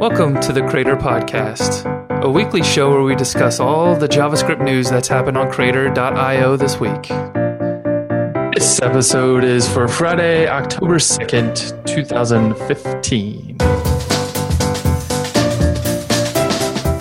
[0.00, 1.84] Welcome to the Crater Podcast,
[2.22, 6.78] a weekly show where we discuss all the JavaScript news that's happened on Crater.io this
[6.78, 7.08] week.
[8.54, 13.56] This episode is for Friday, October 2nd, 2015.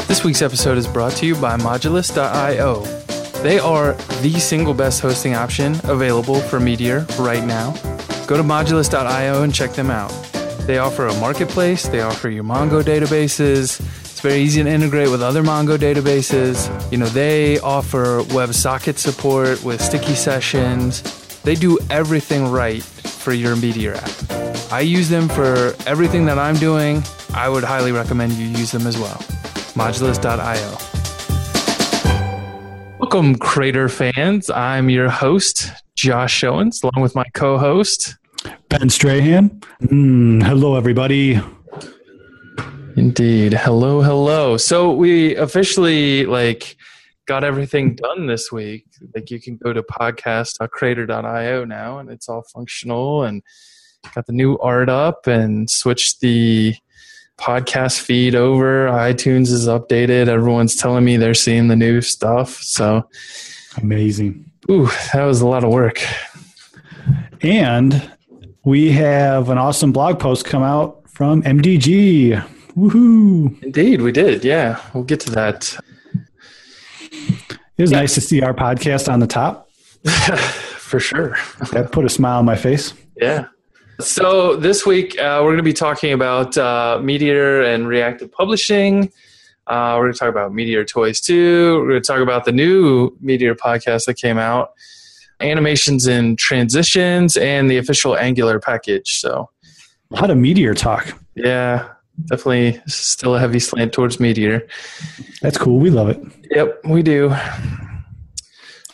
[0.08, 2.82] This week's episode is brought to you by Modulus.io.
[3.44, 3.94] They are
[4.24, 7.74] the single best hosting option available for Meteor right now.
[8.26, 10.12] Go to modulus.io and check them out.
[10.68, 13.80] They offer a marketplace, they offer you Mongo databases.
[14.02, 16.70] It's very easy to integrate with other Mongo databases.
[16.92, 21.04] You know, they offer WebSocket support with sticky sessions.
[21.44, 24.12] They do everything right for your Meteor app.
[24.70, 27.02] I use them for everything that I'm doing.
[27.34, 29.16] I would highly recommend you use them as well.
[29.80, 30.78] Modulus.io.
[33.00, 34.50] Welcome, Crater fans.
[34.50, 38.18] I'm your host, Josh Owens, along with my co host,
[38.70, 39.50] Ben Strahan.
[39.82, 41.40] Mm, hello, everybody.
[42.98, 43.54] Indeed.
[43.54, 44.58] Hello, hello.
[44.58, 46.76] So we officially like
[47.28, 48.86] got everything done this week.
[49.16, 53.42] Like you can go to podcast.crater.io now and it's all functional and
[54.14, 56.76] got the new art up and switched the
[57.40, 58.88] podcast feed over.
[58.88, 60.28] iTunes is updated.
[60.28, 62.56] Everyone's telling me they're seeing the new stuff.
[62.62, 63.08] So
[63.78, 64.52] amazing.
[64.70, 66.02] Ooh, that was a lot of work.
[67.42, 68.12] And
[68.68, 72.34] we have an awesome blog post come out from MDG.
[72.76, 73.64] Woohoo!
[73.64, 74.44] Indeed, we did.
[74.44, 75.80] Yeah, we'll get to that.
[77.10, 78.00] It was yeah.
[78.00, 79.72] nice to see our podcast on the top.
[80.10, 81.38] For sure.
[81.72, 82.94] That put a smile on my face.
[83.16, 83.46] Yeah.
[84.02, 89.14] So this week uh, we're going to be talking about uh, Meteor and reactive publishing.
[89.66, 91.80] Uh, we're going to talk about Meteor Toys too.
[91.80, 94.74] We're going to talk about the new Meteor podcast that came out
[95.40, 99.20] animations and transitions, and the official Angular package.
[99.20, 99.50] So,
[100.12, 101.18] a lot of Meteor talk.
[101.36, 101.90] Yeah,
[102.26, 104.68] definitely still a heavy slant towards Meteor.
[105.42, 105.80] That's cool.
[105.80, 106.20] We love it.
[106.52, 107.34] Yep, we do.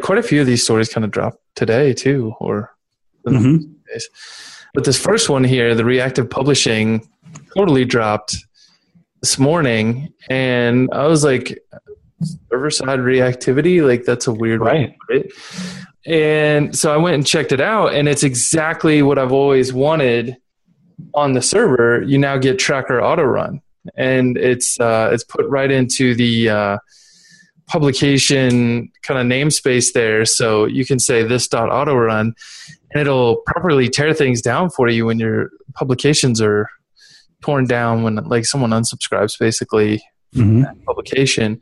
[0.02, 2.76] Quite a few of these stories kind of dropped today too, or
[3.28, 3.72] mm-hmm.
[4.74, 7.08] but this first one here, the reactive publishing,
[7.56, 8.36] totally dropped
[9.22, 11.60] this morning, and I was like,
[12.50, 14.96] server side reactivity, like that's a weird right.
[16.06, 20.36] And so I went and checked it out, and it's exactly what I've always wanted
[21.14, 22.02] on the server.
[22.02, 23.62] You now get tracker auto run,
[23.96, 26.78] and it's uh, it's put right into the uh,
[27.68, 30.26] publication kind of namespace there.
[30.26, 32.34] So you can say this dot auto run,
[32.92, 36.68] and it'll properly tear things down for you when your publications are
[37.42, 40.04] torn down when like someone unsubscribes basically
[40.36, 40.64] mm-hmm.
[40.86, 41.62] publication.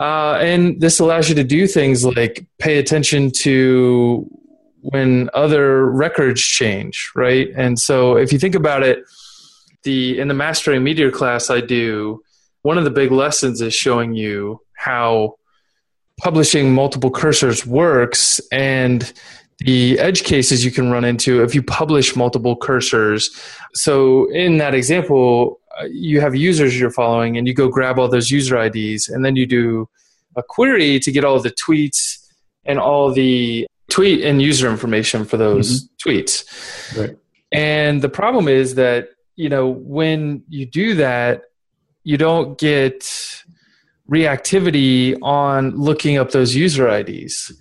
[0.00, 4.26] Uh, and this allows you to do things like pay attention to
[4.80, 7.48] when other records change, right?
[7.54, 9.04] And so if you think about it,
[9.82, 12.22] the in the mastering meteor class I do,
[12.62, 15.36] one of the big lessons is showing you how
[16.18, 19.12] publishing multiple cursors works and
[19.58, 23.28] the edge cases you can run into if you publish multiple cursors.
[23.74, 25.59] So in that example,
[25.90, 29.36] you have users you're following and you go grab all those user IDs and then
[29.36, 29.88] you do
[30.36, 32.18] a query to get all the tweets
[32.64, 36.10] and all the tweet and user information for those mm-hmm.
[36.10, 36.98] tweets.
[36.98, 37.16] Right.
[37.52, 41.42] And the problem is that, you know, when you do that,
[42.04, 43.39] you don't get
[44.10, 47.52] reactivity on looking up those user IDs.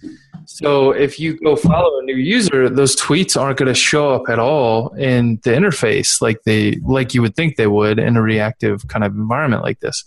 [0.46, 4.30] So if you go follow a new user, those tweets aren't going to show up
[4.30, 8.22] at all in the interface like they like you would think they would in a
[8.22, 10.04] reactive kind of environment like this.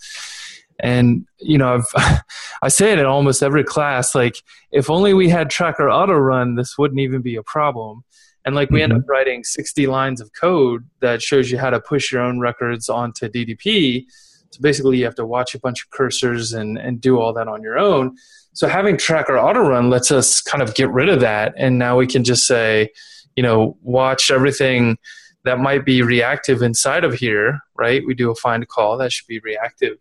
[0.81, 2.23] And you know, I've,
[2.63, 4.15] I say it in almost every class.
[4.15, 4.43] Like,
[4.73, 8.05] if only we had tracker auto run, this wouldn't even be a problem.
[8.45, 8.85] And like, we mm-hmm.
[8.85, 9.11] end up mm-hmm.
[9.11, 13.29] writing 60 lines of code that shows you how to push your own records onto
[13.29, 14.07] DDP.
[14.53, 17.49] So basically, you have to watch a bunch of cursors and and do all that
[17.49, 18.17] on your own.
[18.55, 21.97] So having tracker auto run lets us kind of get rid of that, and now
[21.97, 22.91] we can just say,
[23.37, 24.99] you know, watch everything
[25.45, 28.03] that might be reactive inside of here, right?
[28.06, 29.99] We do a find call that should be reactive.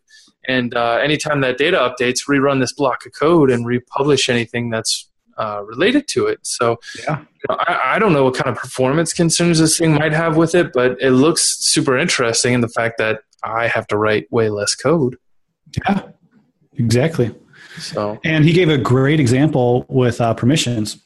[0.48, 5.10] And uh, anytime that data updates, rerun this block of code and republish anything that's
[5.38, 6.40] uh, related to it.
[6.44, 6.78] So
[7.08, 7.20] yeah.
[7.20, 10.38] You know, I, I, don't know what kind of performance concerns this thing might have
[10.38, 14.32] with it, but it looks super interesting in the fact that I have to write
[14.32, 15.18] way less code.
[15.78, 16.02] Yeah,
[16.74, 17.34] exactly.
[17.80, 20.98] So, and he gave a great example with uh, permissions.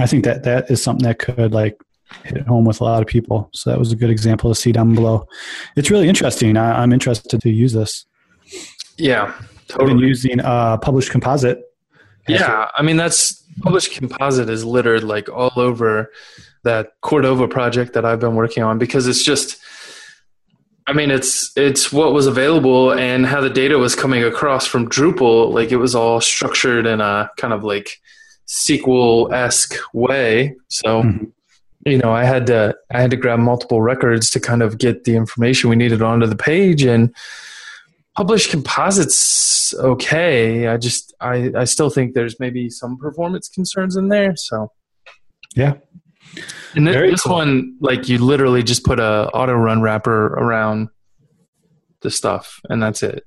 [0.00, 1.78] I think that that is something that could like
[2.24, 3.48] hit home with a lot of people.
[3.52, 5.26] So that was a good example to see down below.
[5.76, 6.56] It's really interesting.
[6.56, 8.04] I, am interested to use this.
[8.98, 9.34] Yeah,
[9.68, 9.90] totally.
[9.90, 11.62] I've been using uh, published composite.
[12.28, 16.10] Yeah, I mean that's published composite is littered like all over
[16.64, 19.58] that Cordova project that I've been working on because it's just
[20.86, 24.88] I mean, it's it's what was available and how the data was coming across from
[24.88, 25.52] Drupal.
[25.52, 28.00] Like it was all structured in a kind of like
[28.46, 30.54] SQL esque way.
[30.68, 31.24] So, mm-hmm.
[31.84, 35.04] you know, I had to I had to grab multiple records to kind of get
[35.04, 37.14] the information we needed onto the page and
[38.16, 39.74] publish composites.
[39.74, 44.36] Okay, I just I I still think there's maybe some performance concerns in there.
[44.36, 44.70] So,
[45.56, 45.74] yeah,
[46.74, 47.34] and then this cool.
[47.34, 50.88] one, like you literally just put a auto run wrapper around
[52.02, 53.24] the stuff, and that's it.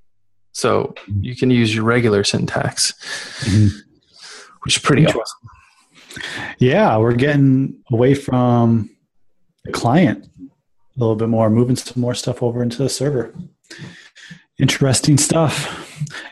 [0.51, 1.23] So mm-hmm.
[1.23, 2.93] you can use your regular syntax,
[3.41, 3.77] mm-hmm.
[4.63, 5.23] which is pretty awesome.
[6.59, 8.89] Yeah, we're getting away from
[9.63, 13.33] the client a little bit more, moving some more stuff over into the server.
[14.59, 15.85] Interesting stuff.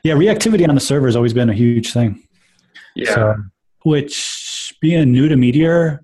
[0.03, 2.21] Yeah, reactivity on the server has always been a huge thing.
[2.95, 3.13] Yeah.
[3.13, 3.35] So,
[3.83, 6.03] which being new to Meteor,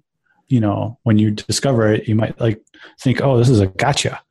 [0.53, 2.63] you know, when you discover it, you might like
[2.99, 4.21] think, oh, this is a gotcha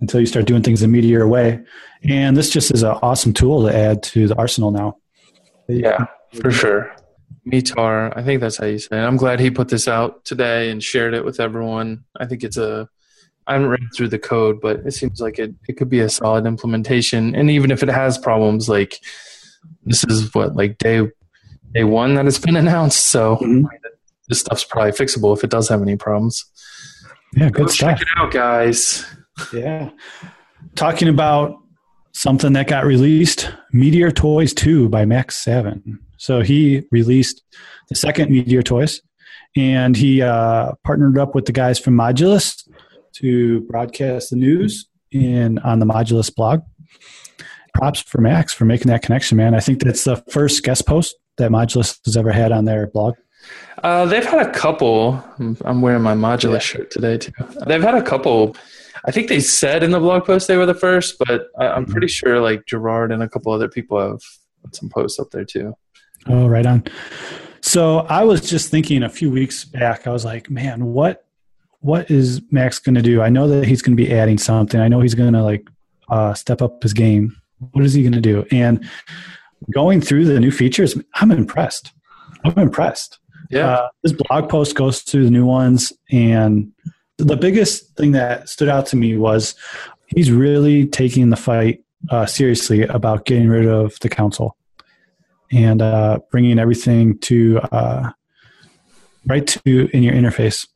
[0.00, 1.60] until you start doing things the Meteor way.
[2.02, 4.96] And this just is an awesome tool to add to the arsenal now.
[5.68, 6.06] Yeah,
[6.42, 6.92] for sure.
[7.44, 9.04] Meteor, I think that's how you say it.
[9.04, 12.02] I'm glad he put this out today and shared it with everyone.
[12.18, 12.88] I think it's a,
[13.46, 16.08] I haven't read through the code, but it seems like it, it could be a
[16.08, 17.32] solid implementation.
[17.36, 18.98] And even if it has problems, like
[19.84, 21.08] this is what, like day,
[21.72, 23.06] day one that it's been announced.
[23.06, 23.66] So mm-hmm
[24.28, 26.44] this stuff's probably fixable if it does have any problems.
[27.34, 27.98] Yeah, good Go stuff.
[27.98, 29.04] Check it out, guys.
[29.52, 29.90] Yeah.
[30.76, 31.56] Talking about
[32.12, 35.98] something that got released, Meteor Toys 2 by Max Savin.
[36.16, 37.42] So he released
[37.88, 39.00] the second Meteor Toys,
[39.56, 42.66] and he uh, partnered up with the guys from Modulus
[43.16, 46.60] to broadcast the news in on the Modulus blog.
[47.74, 49.54] Props for Max for making that connection, man.
[49.54, 53.14] I think that's the first guest post that Modulus has ever had on their blog.
[53.82, 55.22] Uh, they've had a couple.
[55.38, 56.58] I'm wearing my Modulus yeah.
[56.58, 57.32] shirt today too.
[57.66, 58.56] They've had a couple.
[59.04, 61.84] I think they said in the blog post they were the first, but I, am
[61.84, 62.28] pretty mm-hmm.
[62.28, 64.22] sure like Gerard and a couple other people have
[64.62, 65.74] put some posts up there too.
[66.26, 66.84] Oh, right on.
[67.60, 70.06] So I was just thinking a few weeks back.
[70.06, 71.26] I was like, man, what
[71.80, 73.20] what is Max going to do?
[73.20, 74.80] I know that he's going to be adding something.
[74.80, 75.68] I know he's going to like
[76.08, 77.36] uh, step up his game.
[77.72, 78.46] What is he going to do?
[78.50, 78.88] And
[79.70, 81.92] going through the new features, I'm impressed.
[82.44, 83.18] I'm impressed.
[83.50, 83.68] Yeah.
[83.68, 85.92] Uh, this blog post goes through the new ones.
[86.10, 86.72] And
[87.18, 89.54] the biggest thing that stood out to me was
[90.06, 94.56] he's really taking the fight uh, seriously about getting rid of the console
[95.52, 98.10] and uh, bringing everything to uh,
[99.26, 100.66] right to in your interface.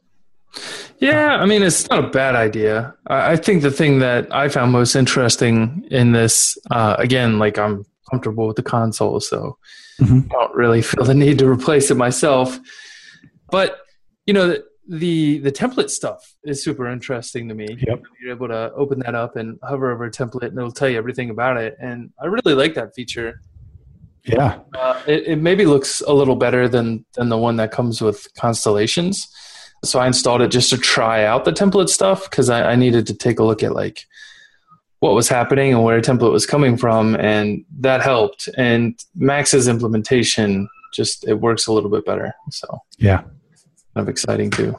[0.98, 2.94] Yeah, I mean, it's not a bad idea.
[3.06, 7.84] I think the thing that I found most interesting in this, uh, again, like I'm
[8.10, 9.58] comfortable with the console, so
[10.00, 10.28] mm-hmm.
[10.28, 12.58] Don't really feel the need to replace it myself.
[13.50, 13.78] But
[14.26, 17.66] you know, the, the the template stuff is super interesting to me.
[17.86, 18.02] Yep.
[18.20, 20.98] You're able to open that up and hover over a template, and it'll tell you
[20.98, 21.76] everything about it.
[21.80, 23.40] And I really like that feature.
[24.24, 28.00] Yeah, uh, it, it maybe looks a little better than than the one that comes
[28.00, 29.28] with constellations.
[29.84, 33.06] So I installed it just to try out the template stuff because I, I needed
[33.06, 34.06] to take a look at like
[35.00, 38.48] what was happening and where a template was coming from, and that helped.
[38.56, 42.34] And Max's implementation just it works a little bit better.
[42.50, 42.66] So
[42.98, 43.32] yeah, kind
[43.96, 44.76] of exciting too.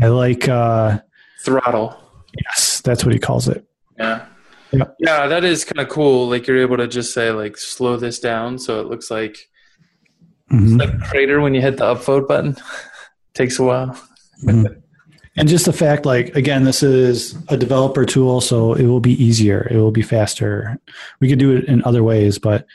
[0.00, 1.00] I like uh,
[1.44, 1.96] throttle.
[2.44, 3.64] Yes, that's what he calls it.
[3.98, 4.26] Yeah.
[4.72, 4.84] Yeah.
[4.98, 6.28] yeah, that is kind of cool.
[6.28, 9.36] Like you're able to just say like slow this down so it looks like
[10.50, 10.78] mm-hmm.
[10.78, 12.56] like crater when you hit the upvote button.
[13.34, 13.88] Takes a while.
[14.42, 14.80] Mm-hmm.
[15.36, 19.22] And just the fact, like, again, this is a developer tool, so it will be
[19.22, 19.66] easier.
[19.70, 20.78] It will be faster.
[21.20, 22.66] We could do it in other ways, but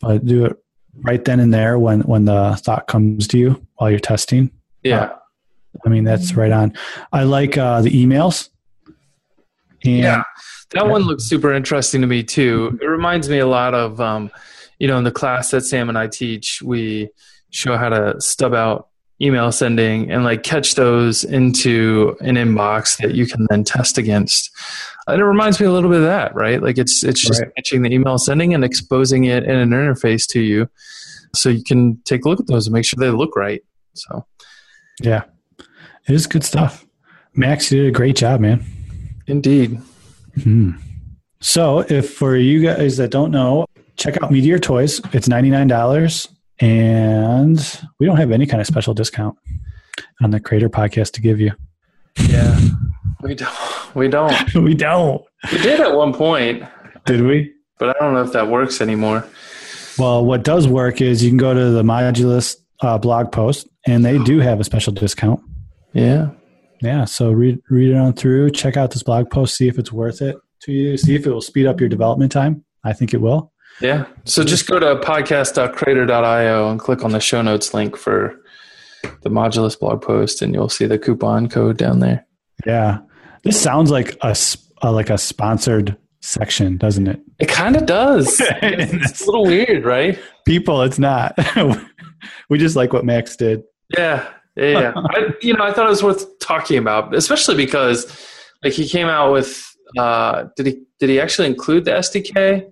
[0.00, 0.56] but do it
[1.02, 4.50] right then and there when when the thought comes to you while you're testing.
[4.82, 5.16] Yeah, uh,
[5.84, 6.72] I mean that's right on.
[7.12, 8.48] I like uh, the emails.
[9.84, 10.22] And, yeah,
[10.70, 12.78] that one looks super interesting to me too.
[12.80, 14.30] It reminds me a lot of, um,
[14.78, 17.10] you know, in the class that Sam and I teach, we
[17.50, 18.88] show how to stub out
[19.20, 24.50] email sending and like catch those into an inbox that you can then test against.
[25.06, 26.62] And it reminds me a little bit of that, right?
[26.62, 27.54] Like it's it's just right.
[27.56, 30.68] catching the email sending and exposing it in an interface to you,
[31.34, 33.62] so you can take a look at those and make sure they look right.
[33.94, 34.26] So,
[35.00, 35.22] yeah,
[35.58, 36.84] it is good stuff.
[37.34, 38.64] Max, you did a great job, man.
[39.26, 39.80] Indeed.
[40.42, 40.72] Hmm.
[41.40, 45.00] So, if for you guys that don't know, check out Meteor Toys.
[45.12, 46.28] It's ninety nine dollars
[46.60, 47.58] and
[47.98, 49.36] we don't have any kind of special discount
[50.22, 51.52] on the Crater Podcast to give you.
[52.28, 52.58] Yeah,
[53.22, 53.94] we don't.
[53.94, 54.54] We don't.
[54.54, 55.22] we don't.
[55.52, 56.64] We did at one point.
[57.04, 57.52] Did we?
[57.78, 59.26] But I don't know if that works anymore.
[59.98, 64.04] Well, what does work is you can go to the Modulus uh, blog post, and
[64.04, 65.40] they do have a special discount.
[65.92, 66.30] Yeah.
[66.82, 68.50] yeah, so read read it on through.
[68.50, 69.56] Check out this blog post.
[69.56, 70.96] See if it's worth it to you.
[70.96, 72.64] See if it will speed up your development time.
[72.84, 73.52] I think it will.
[73.80, 74.06] Yeah.
[74.24, 78.40] So just go to podcast.crater.io and click on the show notes link for
[79.22, 82.26] the Modulus blog post, and you'll see the coupon code down there.
[82.64, 82.98] Yeah,
[83.42, 84.34] this sounds like a,
[84.82, 87.20] a like a sponsored section, doesn't it?
[87.38, 88.40] It kind of does.
[88.40, 90.18] it's a little weird, right?
[90.46, 91.38] People, it's not.
[92.48, 93.62] we just like what Max did.
[93.96, 94.70] Yeah, yeah.
[94.70, 94.92] yeah.
[94.96, 98.06] I, you know, I thought it was worth talking about, especially because
[98.64, 99.64] like he came out with.
[99.96, 102.66] Uh, did he did he actually include the SDK,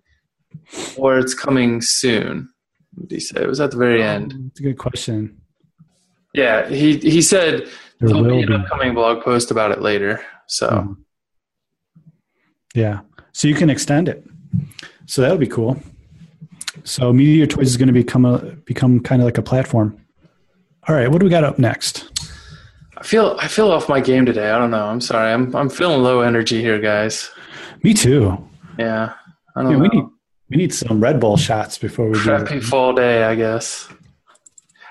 [0.97, 2.49] or it's coming soon?
[2.95, 3.43] What did he say?
[3.43, 4.33] It was at the very end.
[4.33, 5.41] Um, it's a good question.
[6.33, 7.69] Yeah, he he said
[8.01, 8.55] there there'll be an be.
[8.55, 10.21] upcoming blog post about it later.
[10.47, 10.97] So, mm.
[12.75, 13.01] yeah,
[13.33, 14.25] so you can extend it.
[15.07, 15.81] So that would be cool.
[16.83, 19.99] So Meteor Toys is going to become a become kind of like a platform.
[20.89, 22.11] All right, what do we got up next?
[22.97, 24.51] I feel I feel off my game today.
[24.51, 24.87] I don't know.
[24.87, 25.33] I'm sorry.
[25.33, 27.31] I'm I'm feeling low energy here, guys.
[27.83, 28.37] Me too.
[28.79, 29.13] Yeah.
[29.57, 29.83] I don't yeah, know.
[29.83, 30.09] We need
[30.55, 33.89] we need some Red Bull shots before we Crappy fall day, I guess.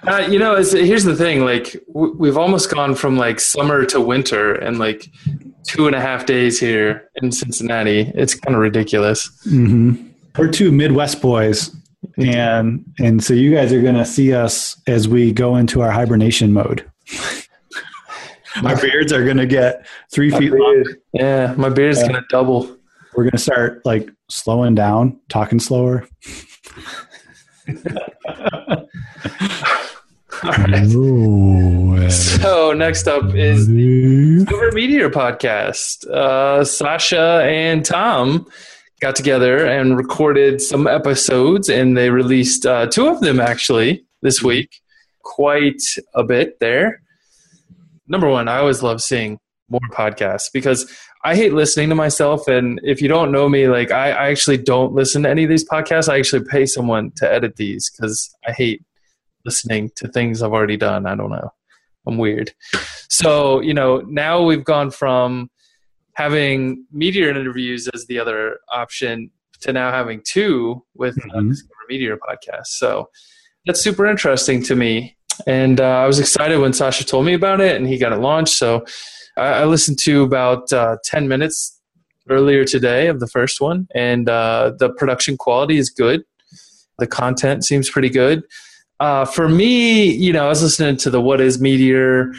[0.05, 1.45] Uh, you know, here's the thing.
[1.45, 5.09] Like, we've almost gone from like summer to winter, and like
[5.65, 8.11] two and a half days here in Cincinnati.
[8.13, 9.29] It's kind of ridiculous.
[9.47, 10.09] Mm-hmm.
[10.37, 11.73] We're two Midwest boys,
[12.17, 15.91] and and so you guys are going to see us as we go into our
[15.91, 16.85] hibernation mode.
[18.61, 20.83] my beards are going to get three my feet long.
[21.13, 22.09] Yeah, my beard's yeah.
[22.09, 22.77] going to double.
[23.15, 26.07] We're going to start like slowing down, talking slower.
[30.45, 36.05] Ooh, so next up is the Discover Meteor podcast.
[36.07, 38.45] Uh, Sasha and Tom
[38.99, 44.43] got together and recorded some episodes, and they released uh, two of them actually this
[44.43, 44.81] week.
[45.23, 45.81] Quite
[46.13, 47.01] a bit there.
[48.07, 49.39] Number one, I always love seeing
[49.73, 50.89] more podcasts because
[51.25, 52.47] I hate listening to myself.
[52.47, 55.49] And if you don't know me, like I, I actually don't listen to any of
[55.49, 56.07] these podcasts.
[56.07, 58.83] I actually pay someone to edit these because I hate
[59.45, 61.05] listening to things I've already done.
[61.05, 61.51] I don't know.
[62.07, 62.53] I'm weird.
[63.09, 65.49] So, you know, now we've gone from
[66.15, 71.49] having Meteor interviews as the other option to now having two with mm-hmm.
[71.49, 72.67] Discover Meteor podcast.
[72.67, 73.09] So
[73.65, 75.17] that's super interesting to me.
[75.47, 78.19] And uh, I was excited when Sasha told me about it and he got it
[78.19, 78.53] launched.
[78.53, 78.85] So
[79.37, 81.79] I, listened to about uh, 10 minutes
[82.29, 86.23] earlier today of the first one, and uh, the production quality is good.
[86.99, 88.43] The content seems pretty good.
[88.99, 92.31] Uh, for me, you know, I was listening to the What is Meteor.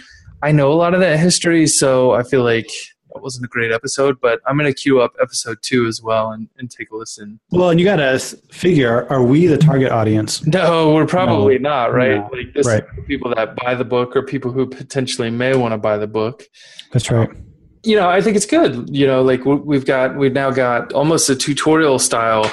[0.42, 2.70] I know a lot of that history, so I feel like
[3.14, 6.32] that wasn't a great episode, but I'm going to queue up episode two as well
[6.32, 7.40] and, and take a listen.
[7.50, 8.18] Well, and you got to
[8.52, 10.44] figure, are we the target audience?
[10.46, 11.70] No, we're probably no.
[11.70, 12.16] not, right?
[12.16, 12.28] No.
[12.32, 12.84] Like this right.
[13.06, 16.44] people that buy the book or people who potentially may want to buy the book.
[16.92, 17.28] That's right.
[17.28, 17.46] Um,
[17.84, 18.88] you know, I think it's good.
[18.94, 22.50] You know, like we've got, we've now got almost a tutorial style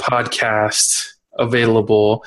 [0.00, 2.24] podcast available.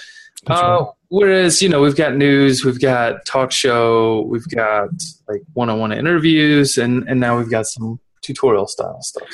[0.50, 4.90] Uh, whereas you know we've got news we've got talk show we've got
[5.28, 9.28] like one-on-one interviews and and now we've got some tutorial style stuff.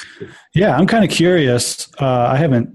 [0.54, 2.70] Yeah i'm kind of curious uh, i haven't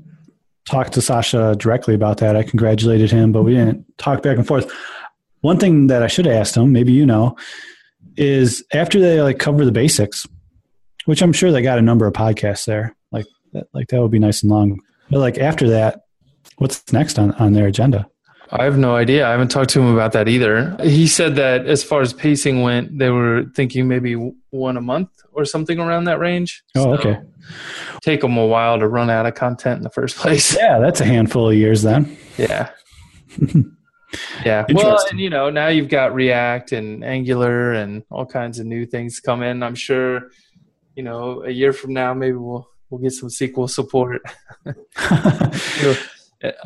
[0.69, 2.37] talked to sasha directly about that.
[2.37, 4.71] I congratulated him but we didn't talk back and forth.
[5.41, 7.37] One thing that i should have asked him maybe you know
[8.17, 10.27] is after they like cover the basics
[11.05, 14.11] which i'm sure they got a number of podcasts there like that like that would
[14.11, 14.81] be nice and long.
[15.11, 16.03] But like after that
[16.57, 18.09] what's next on on their agenda
[18.51, 19.27] I have no idea.
[19.27, 20.77] I haven't talked to him about that either.
[20.83, 24.15] He said that as far as pacing went, they were thinking maybe
[24.51, 26.63] one a month or something around that range.
[26.77, 27.21] Oh, so okay.
[28.01, 30.57] Take them a while to run out of content in the first place.
[30.57, 32.17] Yeah, that's a handful of years then.
[32.37, 32.71] Yeah.
[34.45, 34.65] yeah.
[34.71, 38.87] Well, and you know, now you've got React and Angular and all kinds of new
[38.87, 39.63] things come in.
[39.63, 40.31] I'm sure,
[40.95, 44.23] you know, a year from now, maybe we'll we'll get some SQL support.
[44.67, 44.73] you
[45.83, 45.95] know,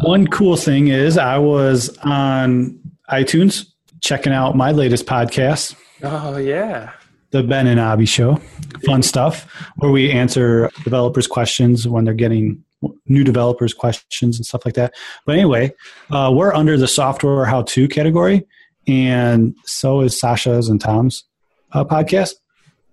[0.01, 2.79] one cool thing is I was on
[3.11, 3.67] iTunes
[4.01, 5.75] checking out my latest podcast.
[6.03, 6.93] Oh yeah.
[7.31, 8.41] The Ben and Abby show.
[8.85, 9.45] Fun stuff
[9.77, 12.63] where we answer developers questions when they're getting
[13.07, 14.93] new developers questions and stuff like that.
[15.25, 15.73] But anyway,
[16.11, 18.47] uh, we're under the software how to category
[18.87, 21.25] and so is Sasha's and Tom's
[21.73, 22.35] uh, podcast.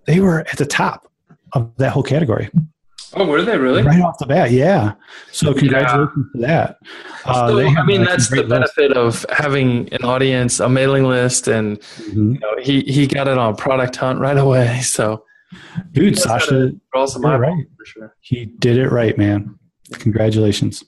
[0.06, 1.10] They were at the top
[1.52, 2.50] of that whole category.
[3.14, 3.82] Oh, were they really?
[3.82, 4.94] Right off the bat, yeah.
[5.32, 6.40] So congratulations yeah.
[6.40, 6.78] to that.
[7.24, 9.24] Uh, so, I mean, that's the benefit list.
[9.24, 12.34] of having an audience, a mailing list, and mm-hmm.
[12.34, 14.80] you know, he he got it on Product Hunt right away.
[14.90, 15.24] So,
[15.92, 17.66] dude, Sasha, right.
[17.76, 18.16] for sure.
[18.20, 19.58] He did it right, man.
[19.92, 20.84] Congratulations.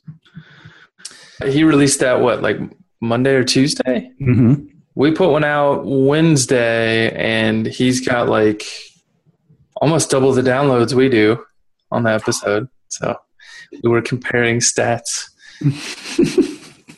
[1.44, 2.58] He released that what, like
[3.00, 4.10] Monday or Tuesday?
[4.20, 4.66] Mm-hmm.
[4.94, 8.64] we put one out Wednesday, and he's got like
[9.76, 11.44] almost double the downloads we do
[11.92, 12.68] on the episode.
[12.88, 13.16] So
[13.82, 15.30] we were comparing stats.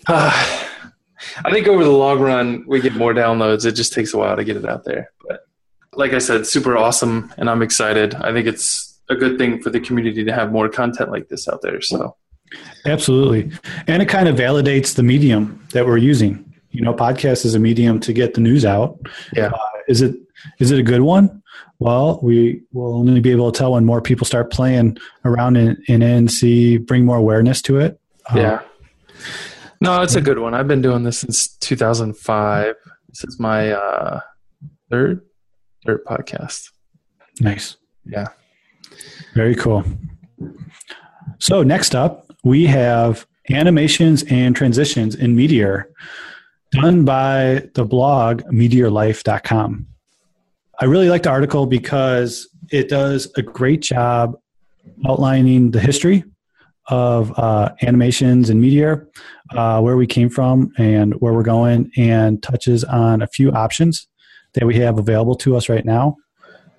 [0.07, 0.61] uh,
[1.45, 3.67] I think over the long run, we get more downloads.
[3.67, 5.11] It just takes a while to get it out there.
[5.27, 5.41] But
[5.95, 8.15] like I said, super awesome, and I'm excited.
[8.15, 11.49] I think it's a good thing for the community to have more content like this
[11.49, 11.81] out there.
[11.81, 12.17] So,
[12.87, 13.51] absolutely,
[13.87, 16.53] and it kind of validates the medium that we're using.
[16.71, 18.99] You know, podcast is a medium to get the news out.
[19.33, 19.59] Yeah, uh,
[19.89, 20.17] is it
[20.59, 21.43] is it a good one?
[21.79, 25.83] Well, we will only be able to tell when more people start playing around in,
[25.89, 28.01] in ANC, bring more awareness to it.
[28.35, 28.63] Yeah.
[29.81, 30.55] No, it's a good one.
[30.55, 32.75] I've been doing this since 2005.
[33.09, 34.21] This is my uh,
[34.91, 35.21] third
[35.85, 36.71] third podcast.
[37.41, 37.77] Nice.
[38.07, 38.29] Yeah.
[39.35, 39.85] Very cool.
[41.39, 45.91] So next up, we have animations and transitions in Meteor,
[46.71, 49.87] done by the blog meteorlife.com.
[50.81, 54.37] I really like the article because it does a great job
[55.07, 56.25] outlining the history
[56.89, 59.09] of uh, animations and Meteor,
[59.53, 64.07] uh, where we came from and where we're going, and touches on a few options
[64.55, 66.17] that we have available to us right now,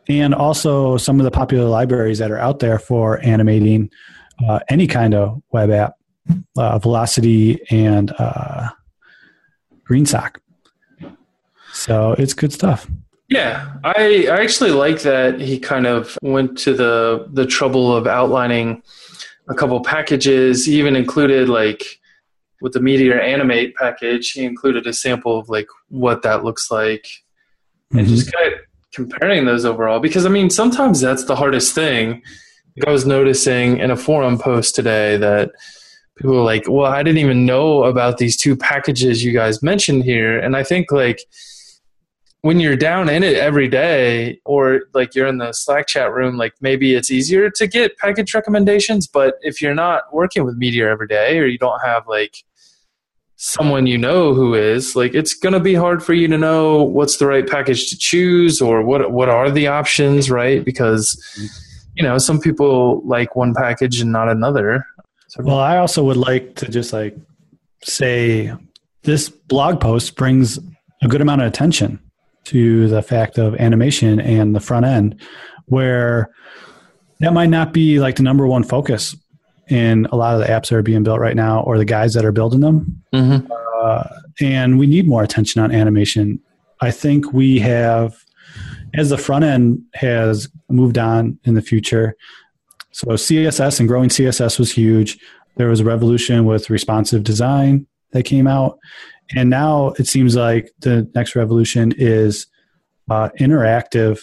[0.08, 3.90] and also some of the popular libraries that are out there for animating
[4.48, 5.94] uh, any kind of web app,
[6.58, 8.70] uh, Velocity and uh,
[9.90, 10.36] GreenSock.
[11.74, 12.90] So it's good stuff.
[13.28, 18.06] Yeah, I, I actually like that he kind of went to the the trouble of
[18.06, 18.84] outlining
[19.48, 20.66] a couple packages.
[20.66, 22.00] He even included like
[22.62, 27.08] with the Meteor Animate package, he included a sample of like what that looks like,
[27.92, 28.00] mm-hmm.
[28.00, 28.60] and just kind of
[28.94, 30.00] comparing those overall.
[30.00, 32.22] Because I mean, sometimes that's the hardest thing.
[32.78, 35.52] Like I was noticing in a forum post today that
[36.16, 40.04] people were like, "Well, I didn't even know about these two packages you guys mentioned
[40.04, 41.22] here," and I think like
[42.46, 46.38] when you're down in it every day or like you're in the slack chat room
[46.38, 50.88] like maybe it's easier to get package recommendations but if you're not working with meteor
[50.88, 52.44] every day or you don't have like
[53.36, 56.84] someone you know who is like it's going to be hard for you to know
[56.84, 60.64] what's the right package to choose or what what are the options right?
[60.64, 61.18] Because
[61.96, 64.86] you know some people like one package and not another.
[65.30, 67.18] So, well i also would like to just like
[67.84, 68.54] say
[69.02, 70.60] this blog post brings
[71.02, 72.00] a good amount of attention
[72.46, 75.20] to the fact of animation and the front end,
[75.66, 76.30] where
[77.20, 79.16] that might not be like the number one focus
[79.68, 82.14] in a lot of the apps that are being built right now or the guys
[82.14, 83.04] that are building them.
[83.14, 83.52] Mm-hmm.
[83.82, 84.04] Uh,
[84.40, 86.40] and we need more attention on animation.
[86.82, 88.16] I think we have,
[88.94, 92.16] as the front end has moved on in the future.
[92.92, 95.18] So CSS and growing CSS was huge.
[95.58, 98.80] There was a revolution with responsive design that came out.
[99.36, 102.48] And now it seems like the next revolution is
[103.10, 104.22] uh, interactive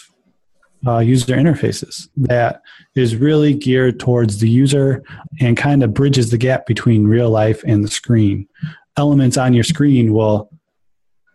[0.86, 2.62] uh, user interfaces that
[2.96, 5.04] is really geared towards the user
[5.40, 8.48] and kind of bridges the gap between real life and the screen.
[8.96, 10.50] Elements on your screen will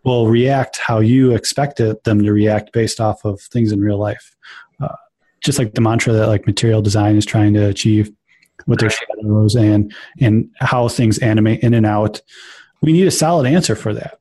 [0.04, 4.36] will react how you expected them to react based off of things in real life.
[4.82, 4.96] Uh,
[5.44, 8.12] just like the mantra that like material design is trying to achieve
[8.66, 12.22] with their shadows and and how things animate in and out
[12.82, 14.20] we need a solid answer for that.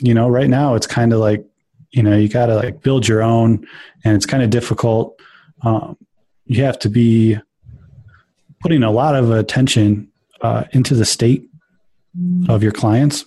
[0.00, 1.44] You know, right now it's kind of like,
[1.90, 3.66] you know, you got to like build your own,
[4.04, 5.20] and it's kind of difficult.
[5.62, 5.96] Um,
[6.44, 7.38] you have to be
[8.60, 10.08] putting a lot of attention
[10.40, 11.48] uh, into the state
[12.48, 13.24] of your clients.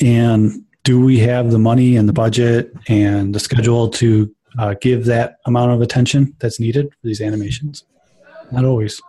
[0.00, 5.06] And do we have the money and the budget and the schedule to uh, give
[5.06, 7.84] that amount of attention that's needed for these animations?
[8.50, 9.00] Not always.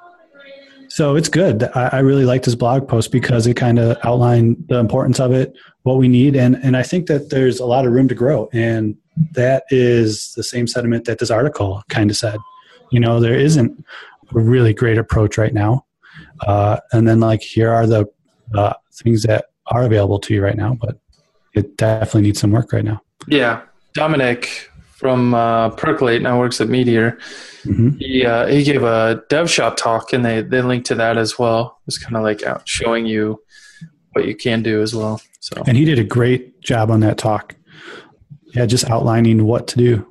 [0.89, 1.63] So it's good.
[1.75, 5.31] I, I really like this blog post because it kind of outlined the importance of
[5.31, 8.15] it, what we need, and and I think that there's a lot of room to
[8.15, 8.49] grow.
[8.53, 8.97] And
[9.33, 12.39] that is the same sentiment that this article kind of said.
[12.89, 13.85] You know, there isn't
[14.35, 15.85] a really great approach right now,
[16.41, 18.05] uh, and then like here are the
[18.55, 20.99] uh, things that are available to you right now, but
[21.53, 23.01] it definitely needs some work right now.
[23.27, 23.61] Yeah,
[23.93, 24.68] Dominic
[24.99, 27.17] from uh, Percolate now works at Meteor.
[27.63, 27.97] Mm-hmm.
[27.99, 31.39] He uh, he gave a dev shop talk, and they they linked to that as
[31.39, 31.79] well.
[31.87, 33.41] It's kind of like out showing you
[34.11, 35.21] what you can do as well.
[35.39, 37.55] So and he did a great job on that talk.
[38.53, 40.05] Yeah, just outlining what to do.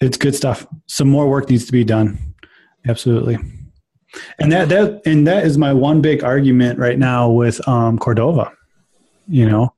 [0.00, 0.66] It's good stuff.
[0.86, 2.34] Some more work needs to be done.
[2.88, 3.36] Absolutely.
[4.38, 8.50] And that that and that is my one big argument right now with um, Cordova.
[9.28, 9.74] You know,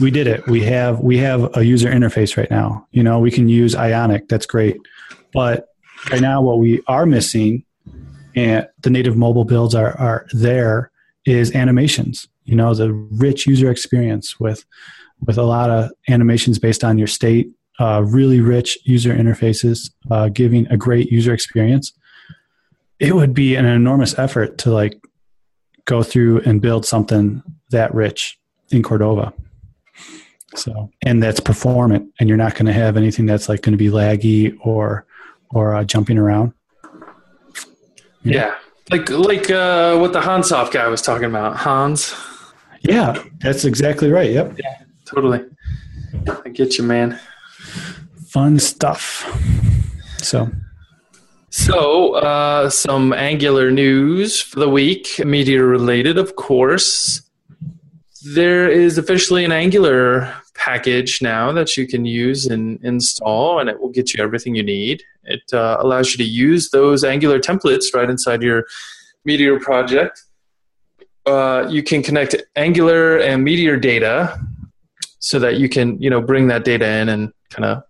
[0.00, 0.46] we did it.
[0.46, 2.86] We have we have a user interface right now.
[2.92, 4.28] You know, we can use Ionic.
[4.28, 4.76] That's great.
[5.32, 5.68] But
[6.10, 7.64] right now, what we are missing,
[8.34, 10.90] and the native mobile builds are are there,
[11.24, 12.28] is animations.
[12.44, 14.64] you know, the rich user experience with
[15.26, 20.28] with a lot of animations based on your state, uh, really rich user interfaces, uh,
[20.28, 21.92] giving a great user experience.
[23.00, 24.98] It would be an enormous effort to like
[25.84, 28.38] go through and build something that rich
[28.70, 29.32] in Cordova.
[30.56, 33.78] So, and that's performant, and you're not going to have anything that's like going to
[33.78, 35.06] be laggy or
[35.50, 36.52] or uh, jumping around.
[38.24, 38.56] Yeah,
[38.90, 42.14] like like uh, what the Hansoft guy was talking about, Hans.
[42.80, 44.30] Yeah, that's exactly right.
[44.30, 44.58] Yep.
[44.58, 45.44] Yeah, totally.
[46.44, 47.20] I get you, man.
[48.28, 49.24] Fun stuff.
[50.18, 50.50] So.
[51.50, 57.22] So, uh, some Angular news for the week, Meteor related, of course.
[58.34, 63.80] There is officially an Angular package now that you can use and install, and it
[63.80, 65.02] will get you everything you need.
[65.24, 68.64] It uh, allows you to use those Angular templates right inside your
[69.24, 70.22] Meteor project.
[71.26, 74.38] Uh, you can connect Angular and Meteor data
[75.18, 77.82] so that you can, you know, bring that data in and kind of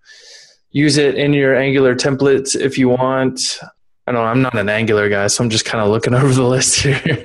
[0.71, 3.59] use it in your Angular templates if you want.
[4.07, 4.29] I don't know.
[4.29, 7.01] I'm not an Angular guy, so I'm just kind of looking over the list here.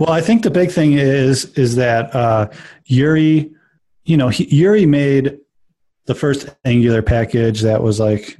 [0.00, 2.48] well, I think the big thing is is that uh,
[2.86, 3.50] Yuri,
[4.06, 5.38] you know, he, Yuri made
[6.06, 8.38] the first Angular package that was like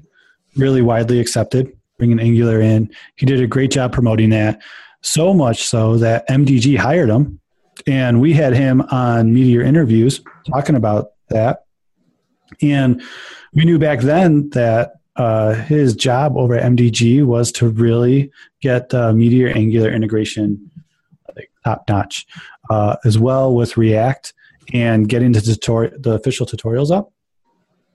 [0.56, 2.90] really widely accepted, bringing Angular in.
[3.16, 4.62] He did a great job promoting that,
[5.02, 7.40] so much so that MDG hired him,
[7.86, 11.64] and we had him on Meteor interviews talking about that.
[12.62, 13.02] And
[13.52, 18.94] we knew back then that uh, his job over at MDG was to really get
[18.94, 20.70] uh, Meteor Angular integration
[21.34, 22.26] like, top notch,
[22.70, 24.32] uh, as well with React
[24.72, 27.12] and getting the, tutorial, the official tutorials up.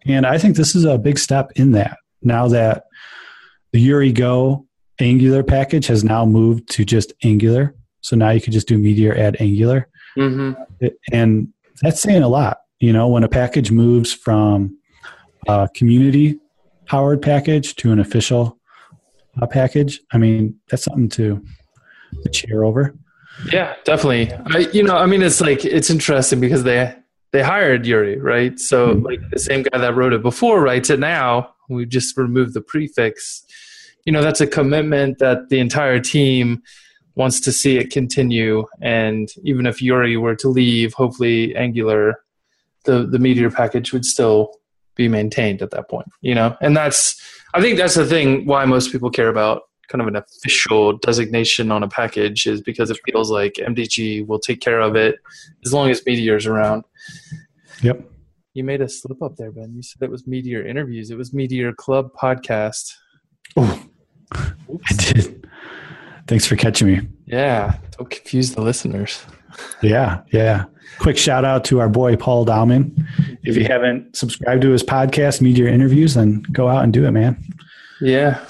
[0.06, 2.86] And I think this is a big step in that now that
[3.72, 4.66] the Urigo
[5.00, 7.76] Angular package has now moved to just Angular.
[8.02, 9.88] So now you can just do Meteor add Angular.
[10.18, 10.88] Mm-hmm.
[11.12, 11.48] And
[11.82, 12.58] that's saying a lot.
[12.80, 14.78] You know, when a package moves from
[15.48, 16.40] a community
[16.86, 18.58] powered package to an official
[19.42, 21.44] uh, package, I mean, that's something to,
[22.24, 22.96] to cheer over.
[23.52, 24.32] Yeah, definitely.
[24.48, 26.94] I, you know, I mean, it's like, it's interesting because they,
[27.32, 28.60] they hired Yuri, right?
[28.60, 29.06] So, mm-hmm.
[29.06, 32.62] like the same guy that wrote it before writes it now we just removed the
[32.62, 33.44] prefix
[34.06, 36.62] you know that's a commitment that the entire team
[37.16, 42.24] wants to see it continue and even if yuri were to leave hopefully angular
[42.86, 44.54] the the meteor package would still
[44.96, 47.20] be maintained at that point you know and that's
[47.54, 51.72] i think that's the thing why most people care about kind of an official designation
[51.72, 55.16] on a package is because it feels like mdg will take care of it
[55.66, 56.84] as long as meteor's around
[57.82, 58.08] yep
[58.54, 59.74] you made a slip up there, Ben.
[59.74, 61.10] You said it was Meteor Interviews.
[61.10, 62.94] It was Meteor Club Podcast.
[63.56, 63.82] Oh,
[64.34, 65.48] I did.
[66.28, 67.08] Thanks for catching me.
[67.26, 69.26] Yeah, don't confuse the listeners.
[69.82, 70.66] Yeah, yeah.
[71.00, 73.08] Quick shout out to our boy Paul Dowman.
[73.44, 77.12] If you haven't subscribed to his podcast, Meteor Interviews, then go out and do it,
[77.12, 77.42] man.
[78.02, 78.44] Yeah,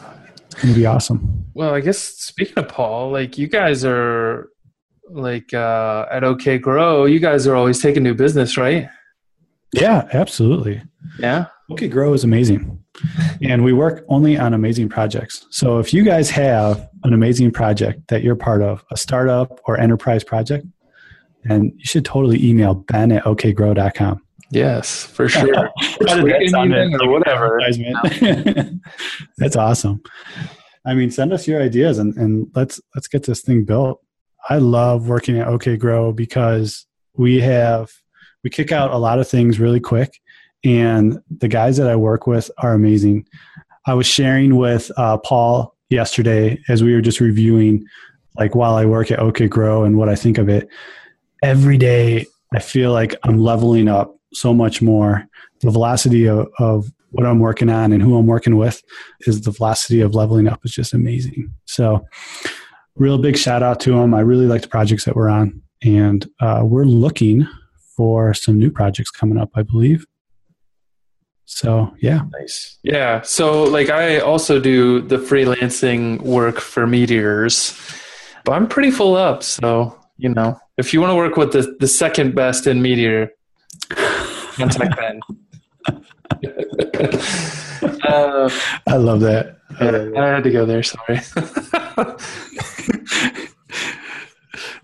[0.62, 1.45] gonna be awesome.
[1.54, 4.50] Well, I guess speaking of Paul, like you guys are
[5.10, 8.89] like uh, at OK Grow, you guys are always taking new business, right?
[9.74, 10.82] Yeah, absolutely.
[11.19, 11.47] Yeah.
[11.69, 12.78] OK Grow is amazing.
[13.41, 15.45] And we work only on amazing projects.
[15.50, 19.80] So if you guys have an amazing project that you're part of, a startup or
[19.80, 20.65] enterprise project,
[21.45, 24.21] then you should totally email ben at okgrow.com.
[24.51, 25.69] Yes, for sure.
[27.01, 27.61] or whatever.
[29.37, 30.01] That's awesome.
[30.85, 34.01] I mean, send us your ideas and, and let's let's get this thing built.
[34.49, 36.85] I love working at OK Grow because
[37.15, 37.91] we have
[38.43, 40.19] we kick out a lot of things really quick
[40.63, 43.25] and the guys that i work with are amazing
[43.85, 47.83] i was sharing with uh, paul yesterday as we were just reviewing
[48.37, 50.67] like while i work at ok grow and what i think of it
[51.43, 55.26] every day i feel like i'm leveling up so much more
[55.62, 58.82] the velocity of, of what i'm working on and who i'm working with
[59.22, 62.06] is the velocity of leveling up is just amazing so
[62.96, 66.30] real big shout out to them i really like the projects that we're on and
[66.39, 67.48] uh, we're looking
[67.96, 70.06] for some new projects coming up, I believe.
[71.46, 72.22] So yeah.
[72.32, 72.80] Nice.
[72.84, 73.22] Yeah.
[73.22, 77.78] So like I also do the freelancing work for Meteors,
[78.46, 79.44] but I'm pretty full up.
[79.44, 83.30] So, you know, if you want to work with the, the second best in Meteor,
[83.89, 85.19] contact Ben.
[88.03, 88.49] uh,
[88.88, 89.57] I love that.
[89.79, 90.84] I, I had to go there.
[90.84, 91.19] Sorry.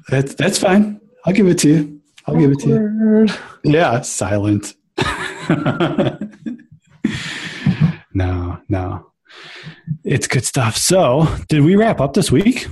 [0.09, 1.01] that's that's fine.
[1.25, 2.01] I'll give it to you.
[2.25, 3.27] I'll give it to you.
[3.63, 4.75] Yeah, silent.
[8.13, 9.11] no, no.
[10.03, 10.75] It's good stuff.
[10.77, 12.67] So, did we wrap up this week?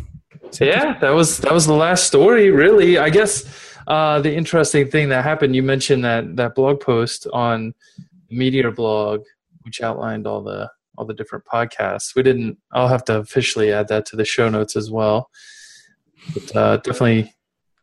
[0.59, 2.49] Yeah, that was that was the last story.
[2.49, 3.43] Really, I guess
[3.87, 7.73] uh, the interesting thing that happened, you mentioned that that blog post on
[8.29, 9.23] Meteor blog,
[9.61, 12.15] which outlined all the all the different podcasts.
[12.15, 12.57] We didn't.
[12.71, 15.29] I'll have to officially add that to the show notes as well.
[16.33, 17.33] But uh, definitely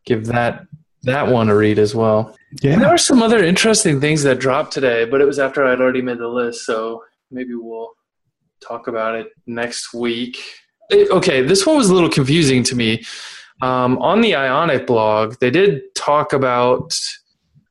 [0.04, 0.64] give that
[1.02, 2.36] that one a read as well.
[2.62, 2.78] Yeah.
[2.78, 6.02] There are some other interesting things that dropped today, but it was after I'd already
[6.02, 7.90] made the list, so maybe we'll
[8.60, 10.38] talk about it next week.
[10.90, 13.02] It, okay, this one was a little confusing to me.
[13.62, 16.98] Um, on the Ionic blog, they did talk about.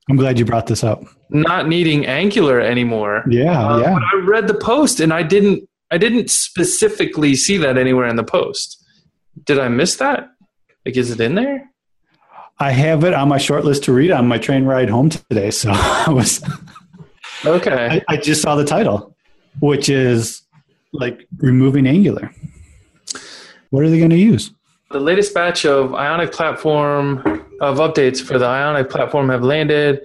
[0.09, 1.03] I'm glad you brought this up.
[1.29, 3.23] Not needing Angular anymore.
[3.29, 3.95] Yeah, uh, yeah.
[3.95, 5.67] I read the post and I didn't.
[5.91, 8.81] I didn't specifically see that anywhere in the post.
[9.43, 10.29] Did I miss that?
[10.85, 11.69] Like, is it in there?
[12.59, 15.51] I have it on my short list to read on my train ride home today.
[15.51, 16.41] So I was
[17.45, 18.01] okay.
[18.07, 19.15] I, I just saw the title,
[19.59, 20.41] which is
[20.93, 22.33] like removing Angular.
[23.71, 24.51] What are they going to use?
[24.91, 27.19] The latest batch of Ionic platform
[27.61, 30.01] of updates for the Ionic platform have landed.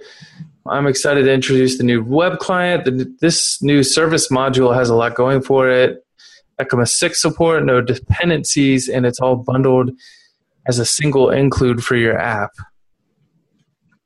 [0.65, 2.85] I'm excited to introduce the new web client.
[2.85, 6.05] The, this new service module has a lot going for it.
[6.59, 9.91] ECMA 6 support, no dependencies, and it's all bundled
[10.67, 12.51] as a single include for your app.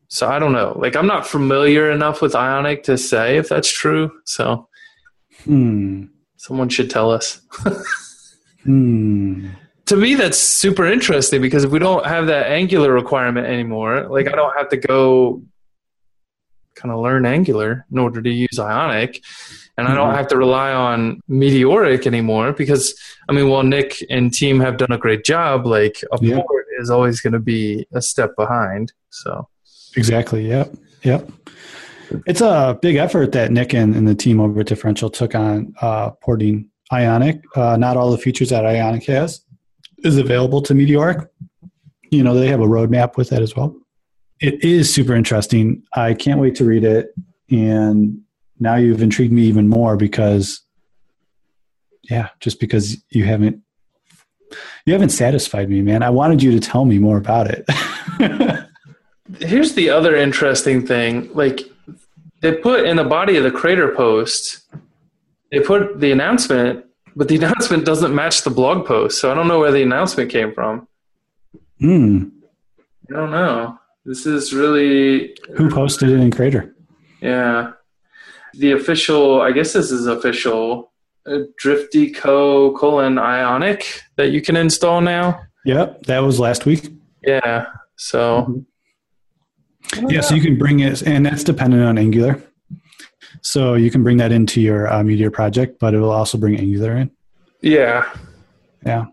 [0.08, 0.76] So I don't know.
[0.80, 4.12] Like I'm not familiar enough with Ionic to say if that's true.
[4.26, 4.68] So
[5.44, 6.06] hmm.
[6.38, 7.40] someone should tell us.
[8.64, 9.50] hmm.
[9.92, 14.26] To me, that's super interesting because if we don't have that Angular requirement anymore, like
[14.30, 15.44] I don't have to go
[16.76, 19.22] kind of learn Angular in order to use Ionic
[19.78, 20.16] and I don't mm-hmm.
[20.16, 24.94] have to rely on Meteoric anymore because I mean, while Nick and team have done
[24.94, 26.42] a great job, like a yeah.
[26.42, 28.94] port is always going to be a step behind.
[29.10, 29.50] So
[29.98, 30.74] exactly, yep,
[31.04, 31.30] yep.
[32.26, 35.74] It's a big effort that Nick and, and the team over at Differential took on
[35.82, 37.42] uh, porting Ionic.
[37.58, 39.42] Uh, not all the features that Ionic has
[40.04, 41.28] is available to Meteoric.
[42.10, 43.76] You know, they have a roadmap with that as well.
[44.40, 45.84] It is super interesting.
[45.94, 47.14] I can't wait to read it.
[47.50, 48.22] And
[48.60, 50.62] now you've intrigued me even more because
[52.10, 53.62] yeah just because you haven't
[54.86, 57.66] you haven't satisfied me man i wanted you to tell me more about it
[59.40, 61.62] here's the other interesting thing like
[62.42, 64.62] they put in the body of the crater post
[65.52, 66.86] they put the announcement
[67.16, 70.30] but the announcement doesn't match the blog post so i don't know where the announcement
[70.30, 70.88] came from
[71.80, 72.24] hmm
[73.10, 76.76] i don't know this is really who posted it in Crater.
[77.22, 77.74] yeah
[78.54, 80.92] the official, I guess this is official,
[81.26, 85.42] uh, Drifty.co colon Ionic that you can install now.
[85.66, 86.92] Yep, that was last week.
[87.24, 88.48] Yeah, so.
[88.50, 90.10] Mm-hmm.
[90.10, 92.42] Yeah, so you can bring it, and that's dependent on Angular.
[93.42, 96.58] So you can bring that into your uh, Meteor project, but it will also bring
[96.58, 97.12] Angular in.
[97.62, 98.12] Yeah.
[98.86, 99.06] Yeah.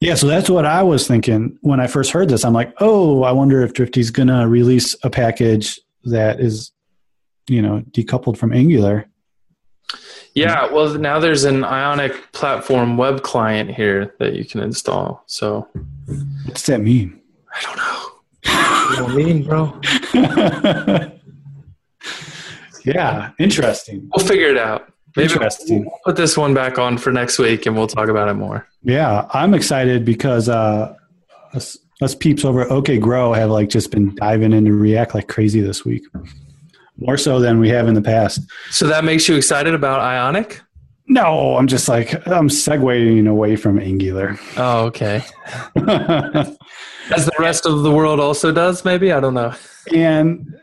[0.00, 2.44] Yeah, so that's what I was thinking when I first heard this.
[2.44, 6.72] I'm like, oh, I wonder if Drifty's going to release a package that is
[7.48, 9.06] you know decoupled from Angular.
[10.34, 15.22] Yeah, well, now there's an Ionic platform web client here that you can install.
[15.26, 17.20] So, what does that mean?
[17.54, 19.04] I don't know.
[19.04, 19.80] what do you mean, bro?
[22.84, 24.10] yeah, interesting.
[24.14, 24.90] We'll figure it out.
[25.16, 25.84] Maybe Interesting.
[25.84, 28.66] We'll put this one back on for next week, and we'll talk about it more.
[28.82, 30.94] Yeah, I'm excited because uh,
[31.52, 35.28] us, us peeps over at OK Grow have like just been diving into React like
[35.28, 36.02] crazy this week
[36.98, 38.40] more so than we have in the past.
[38.70, 40.60] So that makes you excited about Ionic?
[41.06, 44.38] No, I'm just like I'm segueing away from Angular.
[44.56, 45.22] Oh, okay.
[45.76, 49.52] As the rest of the world also does, maybe I don't know.
[49.92, 50.56] And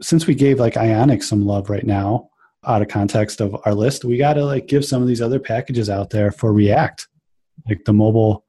[0.00, 2.28] since we gave like Ionic some love right now,
[2.66, 5.38] out of context of our list, we got to like give some of these other
[5.38, 7.08] packages out there for React,
[7.68, 8.44] like the mobile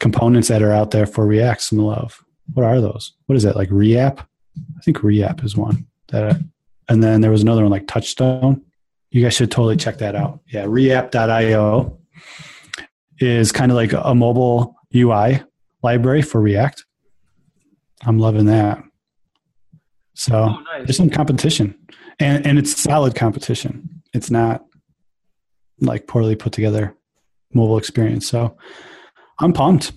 [0.00, 2.22] components that are out there for React some love.
[2.54, 3.12] What are those?
[3.26, 4.18] What is that like Reapp?
[4.20, 6.38] I think Reapp is one that I,
[6.88, 8.62] and then there was another one like Touchstone.
[9.10, 10.40] You guys should totally check that out.
[10.48, 11.98] Yeah, reapp.io
[13.18, 15.42] is kind of like a mobile UI
[15.82, 16.84] library for React.
[18.04, 18.82] I'm loving that.
[20.16, 20.86] So oh, nice.
[20.86, 21.78] there's some competition,
[22.18, 24.02] and and it's solid competition.
[24.14, 24.64] It's not
[25.80, 26.96] like poorly put together
[27.52, 28.26] mobile experience.
[28.26, 28.56] So
[29.38, 29.92] I'm pumped.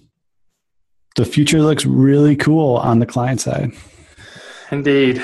[1.15, 3.71] The future looks really cool on the client side.
[4.71, 5.17] Indeed.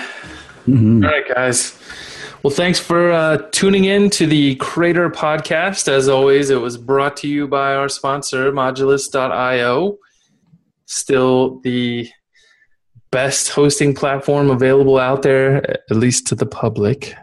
[0.65, 1.03] Mm-hmm.
[1.03, 1.77] All right, guys.
[2.41, 5.87] Well, thanks for uh, tuning in to the Crater podcast.
[5.87, 9.97] As always, it was brought to you by our sponsor, Modulus.io.
[10.85, 12.09] Still the
[13.15, 17.15] best hosting platform available out there, at least to the public.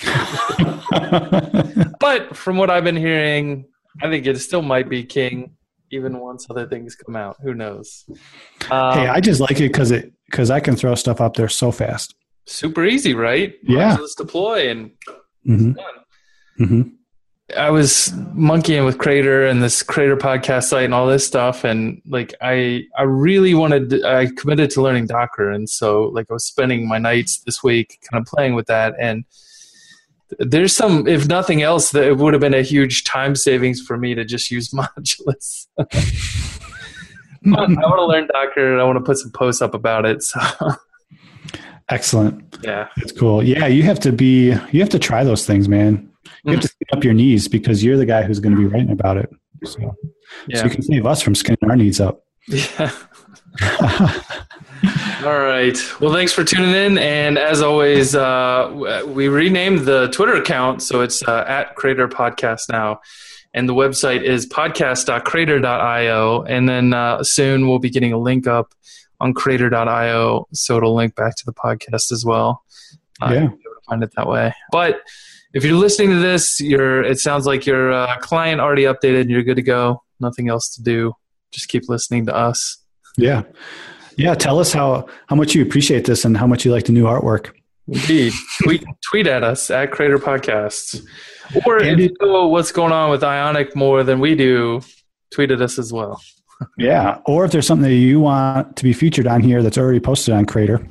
[1.98, 3.66] but from what I've been hearing,
[4.00, 5.56] I think it still might be king.
[5.90, 7.36] even once other things come out.
[7.42, 8.04] Who knows?
[8.70, 11.48] Um, hey, I just like it because it because I can throw stuff up there
[11.48, 12.14] so fast.
[12.46, 13.54] Super easy, right?
[13.64, 13.96] Yeah.
[13.98, 14.90] Let's deploy and
[15.44, 15.72] mm-hmm.
[16.62, 16.82] Mm-hmm.
[17.54, 22.02] I was monkeying with Crater and this Crater podcast site and all this stuff, and
[22.06, 26.44] like I, I really wanted, I committed to learning Docker, and so like I was
[26.44, 29.24] spending my nights this week kind of playing with that, and
[30.40, 33.96] there's some, if nothing else, that it would have been a huge time savings for
[33.96, 35.68] me to just use modulus.
[35.78, 35.84] I
[37.46, 40.20] want to learn Docker, and I want to put some posts up about it.
[40.24, 40.40] So.
[41.88, 42.58] Excellent.
[42.64, 43.40] Yeah, it's cool.
[43.44, 46.10] Yeah, you have to be, you have to try those things, man
[46.44, 48.66] you have to skin up your knees because you're the guy who's going to be
[48.66, 49.30] writing about it.
[49.64, 49.94] So,
[50.48, 50.58] yeah.
[50.58, 52.24] so you can save us from skinning our knees up.
[52.48, 52.92] Yeah.
[55.24, 55.76] All right.
[56.00, 56.98] Well, thanks for tuning in.
[56.98, 60.82] And as always, uh, we renamed the Twitter account.
[60.82, 63.00] So it's uh, at Crater Podcast now.
[63.54, 66.42] And the website is podcast.crater.io.
[66.42, 68.74] And then uh, soon we'll be getting a link up
[69.18, 70.46] on crater.io.
[70.52, 72.62] So it'll link back to the podcast as well.
[73.20, 73.48] Uh, yeah.
[73.88, 74.54] Find it that way.
[74.72, 75.02] But
[75.54, 79.30] if you're listening to this, you're it sounds like your uh, client already updated and
[79.30, 80.02] you're good to go.
[80.20, 81.12] Nothing else to do.
[81.50, 82.78] Just keep listening to us.
[83.16, 83.42] Yeah.
[84.16, 84.34] Yeah.
[84.34, 87.04] Tell us how, how much you appreciate this and how much you like the new
[87.04, 87.52] artwork.
[87.88, 88.32] Indeed.
[88.62, 91.02] tweet, tweet at us at Crater Podcasts.
[91.64, 94.80] Or and if you know what's going on with Ionic more than we do,
[95.30, 96.20] tweet at us as well.
[96.78, 97.20] yeah.
[97.26, 100.34] Or if there's something that you want to be featured on here that's already posted
[100.34, 100.86] on Crater.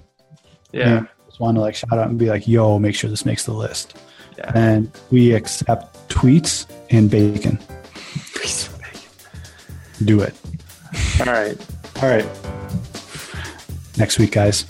[0.71, 1.05] Yeah.
[1.35, 3.51] Just want to like shout out and be like, yo, make sure this makes the
[3.51, 3.97] list.
[4.37, 4.53] Yeah.
[4.55, 7.57] And we accept tweets and bacon.
[8.31, 9.01] Tweets and bacon.
[10.05, 10.33] Do it.
[11.19, 11.57] All right.
[12.01, 12.25] All right.
[13.97, 14.63] Next week, guys.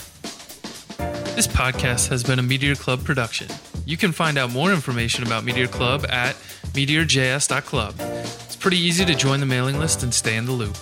[1.36, 3.46] This podcast has been a Meteor Club production.
[3.86, 6.36] You can find out more information about Meteor Club at
[6.74, 7.94] meteorjs.club.
[8.00, 10.76] It's pretty easy to join the mailing list and stay in the loop.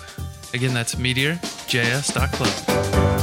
[0.54, 3.13] Again, that's meteorjs.club.